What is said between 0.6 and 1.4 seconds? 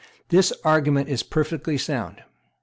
argument is